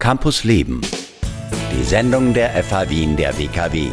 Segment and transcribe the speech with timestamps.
[0.00, 0.80] Campus Leben.
[1.70, 3.90] Die Sendung der FH Wien der WKW.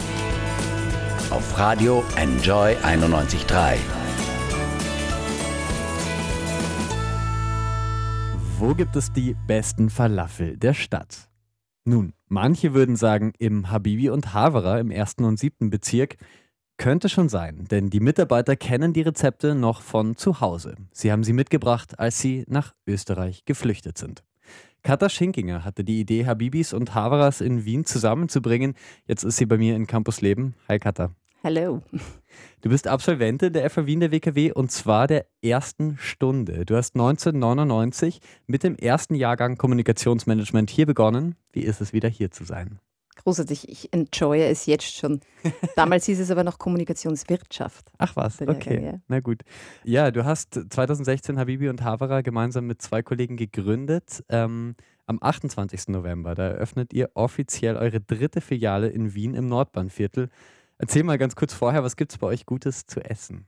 [1.29, 3.75] Auf Radio Enjoy 91.3.
[8.57, 11.29] Wo gibt es die besten Falafel der Stadt?
[11.83, 16.15] Nun, manche würden sagen im Habibi und Havara im ersten und siebten Bezirk.
[16.77, 20.77] Könnte schon sein, denn die Mitarbeiter kennen die Rezepte noch von zu Hause.
[20.93, 24.23] Sie haben sie mitgebracht, als sie nach Österreich geflüchtet sind.
[24.87, 28.73] Katha Schinkinger hatte die Idee, Habibis und Havaras in Wien zusammenzubringen.
[29.05, 30.55] Jetzt ist sie bei mir in Campus Leben.
[30.69, 31.11] Hi Katha.
[31.43, 31.81] Hallo.
[32.61, 36.65] Du bist Absolventin der FA Wien der WKW und zwar der ersten Stunde.
[36.65, 41.35] Du hast 1999 mit dem ersten Jahrgang Kommunikationsmanagement hier begonnen.
[41.51, 42.79] Wie ist es wieder hier zu sein?
[43.27, 45.19] Großartig, ich enjoye es jetzt schon.
[45.75, 47.91] Damals hieß es aber noch Kommunikationswirtschaft.
[47.97, 48.81] Ach was, okay.
[48.81, 48.93] Ja.
[49.09, 49.41] Na gut.
[49.83, 54.23] Ja, du hast 2016 Habibi und Havara gemeinsam mit zwei Kollegen gegründet.
[54.29, 54.75] Ähm,
[55.07, 55.89] am 28.
[55.89, 60.29] November, da eröffnet ihr offiziell eure dritte Filiale in Wien im Nordbahnviertel.
[60.77, 63.45] Erzähl mal ganz kurz vorher, was gibt es bei euch Gutes zu essen?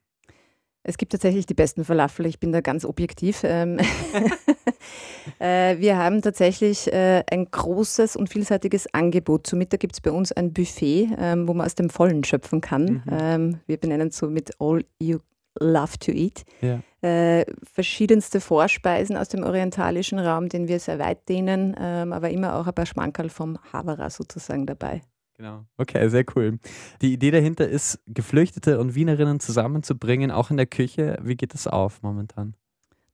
[0.90, 2.26] Es gibt tatsächlich die besten Falafel.
[2.26, 3.42] Ich bin da ganz objektiv.
[3.44, 3.78] Ähm,
[5.40, 9.45] äh, wir haben tatsächlich äh, ein großes und vielseitiges Angebot.
[9.45, 12.62] Zum Mittag gibt es bei uns ein Buffet, ähm, wo man aus dem Vollen schöpfen
[12.62, 12.86] kann.
[12.86, 13.04] Mhm.
[13.12, 15.20] Ähm, wir benennen es so mit All You
[15.60, 16.44] Love to Eat.
[16.62, 16.80] Ja.
[17.08, 22.66] Äh, verschiedenste Vorspeisen aus dem orientalischen Raum, den wir sehr weit dehnen, aber immer auch
[22.66, 25.02] ein paar Schmankerl vom Havara sozusagen dabei.
[25.40, 25.64] Genau.
[25.78, 26.59] Okay, sehr cool.
[27.02, 31.18] Die Idee dahinter ist, Geflüchtete und Wienerinnen zusammenzubringen, auch in der Küche.
[31.22, 32.56] Wie geht das auf momentan?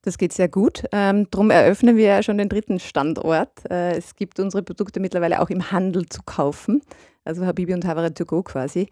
[0.02, 0.82] Das geht sehr gut.
[0.90, 3.70] Ähm, Darum eröffnen wir ja schon den dritten Standort.
[3.70, 6.82] Äh, es gibt unsere Produkte mittlerweile auch im Handel zu kaufen,
[7.24, 8.88] also Habibi und Havara to go quasi.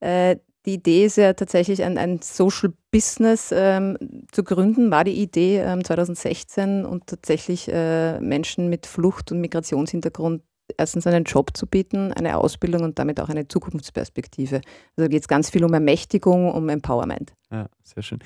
[0.00, 3.98] Äh, die Idee ist ja tatsächlich ein, ein Social Business ähm,
[4.32, 10.42] zu gründen, war die Idee ähm, 2016 und tatsächlich äh, Menschen mit Flucht- und Migrationshintergrund
[10.76, 14.60] erstens einen Job zu bieten, eine Ausbildung und damit auch eine Zukunftsperspektive.
[14.96, 17.32] Also geht es ganz viel um Ermächtigung, um Empowerment.
[17.50, 18.18] Ja, sehr schön.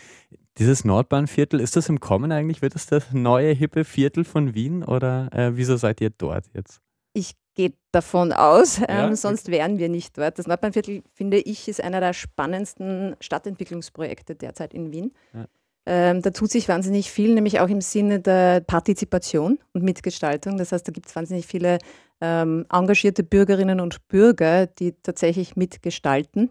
[0.58, 2.62] Dieses Nordbahnviertel, ist das im Kommen eigentlich?
[2.62, 6.80] Wird es das neue hippe Viertel von Wien oder äh, wieso seid ihr dort jetzt?
[7.12, 10.38] Ich gehe davon aus, ähm, ja, sonst wären wir nicht dort.
[10.38, 15.12] Das Nordbahnviertel, finde ich, ist einer der spannendsten Stadtentwicklungsprojekte derzeit in Wien.
[15.32, 15.46] Ja.
[15.86, 20.56] Ähm, da tut sich wahnsinnig viel, nämlich auch im Sinne der Partizipation und Mitgestaltung.
[20.56, 21.78] Das heißt, da gibt es wahnsinnig viele
[22.20, 26.50] ähm, engagierte Bürgerinnen und Bürger, die tatsächlich mitgestalten.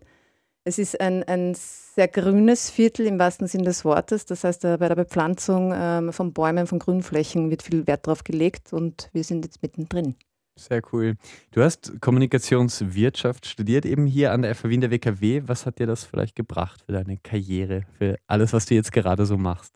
[0.66, 4.26] Es ist ein, ein sehr grünes Viertel im wahrsten Sinne des Wortes.
[4.26, 8.72] Das heißt, bei der Bepflanzung ähm, von Bäumen, von Grünflächen wird viel Wert drauf gelegt
[8.72, 10.16] und wir sind jetzt mittendrin.
[10.56, 11.16] Sehr cool.
[11.52, 15.44] Du hast Kommunikationswirtschaft studiert, eben hier an der FH Wien der WKW.
[15.48, 19.26] Was hat dir das vielleicht gebracht für deine Karriere, für alles, was du jetzt gerade
[19.26, 19.74] so machst?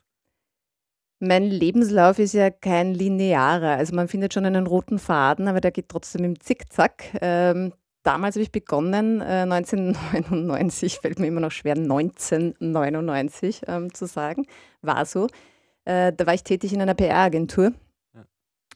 [1.20, 3.78] Mein Lebenslauf ist ja kein linearer.
[3.78, 7.06] Also man findet schon einen roten Faden, aber der geht trotzdem im Zickzack.
[7.22, 7.74] Ähm,
[8.04, 14.46] damals habe ich begonnen, äh, 1999, fällt mir immer noch schwer, 1999 ähm, zu sagen,
[14.84, 15.26] war so.
[15.86, 17.74] Äh, da war ich tätig in einer PR-Agentur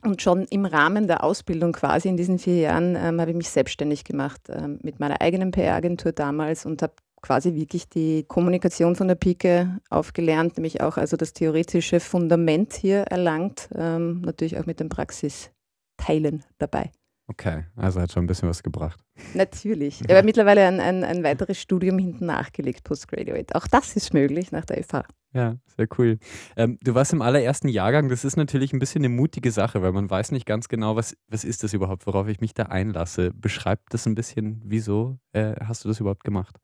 [0.04, 3.50] und schon im Rahmen der Ausbildung quasi in diesen vier Jahren ähm, habe ich mich
[3.50, 9.08] selbstständig gemacht ähm, mit meiner eigenen PR-Agentur damals und habe quasi wirklich die Kommunikation von
[9.08, 14.80] der Pike aufgelernt, nämlich auch also das theoretische Fundament hier erlangt, ähm, natürlich auch mit
[14.80, 16.92] den Praxisteilen dabei.
[17.28, 19.00] Okay, also hat schon ein bisschen was gebracht.
[19.34, 20.02] Natürlich.
[20.08, 23.56] Ich habe mittlerweile ein, ein, ein weiteres Studium hinten nachgelegt, Postgraduate.
[23.56, 25.06] Auch das ist möglich nach der FH.
[25.34, 26.18] Ja, sehr cool.
[26.58, 28.10] Ähm, du warst im allerersten Jahrgang.
[28.10, 31.16] Das ist natürlich ein bisschen eine mutige Sache, weil man weiß nicht ganz genau, was,
[31.30, 33.32] was ist das überhaupt, worauf ich mich da einlasse.
[33.34, 36.58] Beschreib das ein bisschen, wieso äh, hast du das überhaupt gemacht?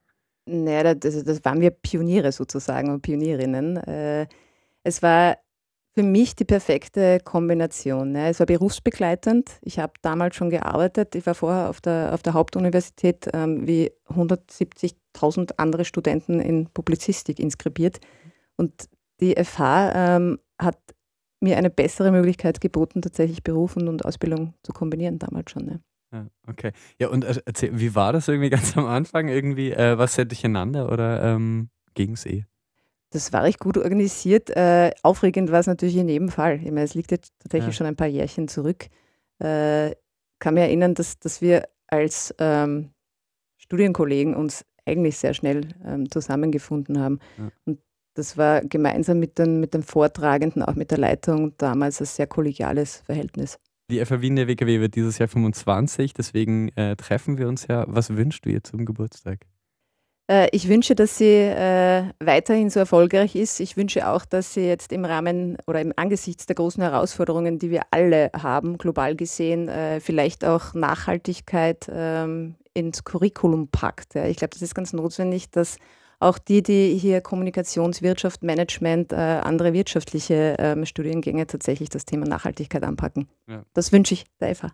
[0.44, 3.78] Naja, das, das waren wir Pioniere sozusagen und Pionierinnen.
[3.78, 4.26] Äh,
[4.82, 5.38] es war
[5.94, 8.12] für mich die perfekte Kombination.
[8.12, 8.28] Ne?
[8.28, 9.50] Es war berufsbegleitend.
[9.62, 11.14] Ich habe damals schon gearbeitet.
[11.14, 17.40] Ich war vorher auf der, auf der Hauptuniversität ähm, wie 170.000 andere Studenten in Publizistik
[17.40, 17.98] inskribiert.
[18.58, 18.88] Und
[19.20, 20.78] die FH ähm, hat
[21.40, 25.64] mir eine bessere Möglichkeit geboten, tatsächlich Beruf und, Ausbildung zu kombinieren, damals schon.
[25.64, 25.80] Ne?
[26.12, 26.72] Ja, okay.
[26.98, 29.28] Ja, und äh, erzähl, wie war das irgendwie ganz am Anfang?
[29.28, 32.44] Irgendwie, äh, was sehr durcheinander oder ähm, ging es eh?
[33.10, 34.50] Das war recht gut organisiert.
[34.50, 36.56] Äh, aufregend war es natürlich in jedem Fall.
[36.56, 37.78] Ich meine, es liegt jetzt tatsächlich ja.
[37.78, 38.88] schon ein paar Jährchen zurück.
[39.38, 39.92] Äh,
[40.40, 42.90] kann mich erinnern, dass, dass wir als ähm,
[43.56, 47.18] Studienkollegen uns eigentlich sehr schnell ähm, zusammengefunden haben.
[47.38, 47.50] Ja.
[47.64, 47.78] Und
[48.18, 52.26] das war gemeinsam mit den, mit den Vortragenden, auch mit der Leitung, damals ein sehr
[52.26, 53.58] kollegiales Verhältnis.
[53.90, 57.84] Die FA Wien der WKW wird dieses Jahr 25, deswegen äh, treffen wir uns ja.
[57.88, 59.46] Was wünschst du ihr zum Geburtstag?
[60.30, 63.60] Äh, ich wünsche, dass sie äh, weiterhin so erfolgreich ist.
[63.60, 67.70] Ich wünsche auch, dass sie jetzt im Rahmen oder im Angesichts der großen Herausforderungen, die
[67.70, 74.16] wir alle haben, global gesehen, äh, vielleicht auch Nachhaltigkeit ähm, ins Curriculum packt.
[74.16, 75.78] Ich glaube, das ist ganz notwendig, dass
[76.20, 83.28] auch die, die hier Kommunikationswirtschaft, Management, andere wirtschaftliche ähm, Studiengänge tatsächlich das Thema Nachhaltigkeit anpacken.
[83.48, 83.62] Ja.
[83.72, 84.72] Das wünsche ich der FH.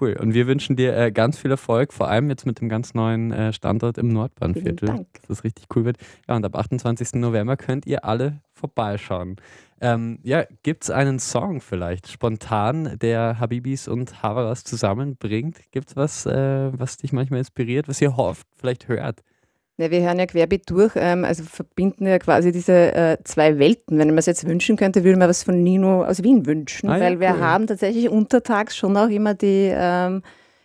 [0.00, 0.16] Cool.
[0.18, 3.32] Und wir wünschen dir äh, ganz viel Erfolg, vor allem jetzt mit dem ganz neuen
[3.32, 4.88] äh, Standort im Nordbahnviertel.
[4.88, 5.08] Vielen Dank.
[5.14, 5.98] Dass das richtig cool wird.
[6.28, 7.14] Ja, und ab 28.
[7.14, 9.36] November könnt ihr alle vorbeischauen.
[9.80, 15.60] Ähm, ja, gibt es einen Song vielleicht spontan, der Habibis und Havaras zusammenbringt?
[15.72, 19.22] Gibt es was, äh, was dich manchmal inspiriert, was ihr hofft, vielleicht hört?
[19.78, 23.98] Ja, wir hören ja querbeet durch, ähm, also verbinden ja quasi diese äh, zwei Welten.
[23.98, 27.00] Wenn man es jetzt wünschen könnte, würde man was von Nino aus Wien wünschen, ah,
[27.00, 30.22] weil ja, wir haben tatsächlich untertags schon auch immer die ähm,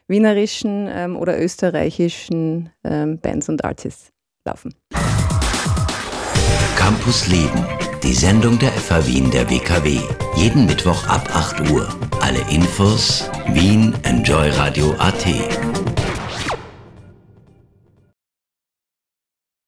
[0.08, 4.12] wienerischen ähm, oder österreichischen ähm, Bands und Artists
[4.46, 4.74] laufen.
[6.76, 7.66] Campus Leben,
[8.04, 10.00] die Sendung der FH Wien der WKW.
[10.36, 11.88] Jeden Mittwoch ab 8 Uhr.
[12.22, 15.26] Alle Infos Wien Enjoy Radio AT.